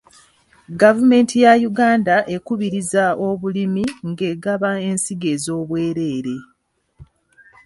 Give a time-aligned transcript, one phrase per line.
[0.81, 6.35] Gavumenti ya Uganda ekubiriza obulimi ng'egaba ensigo ez'obwereere.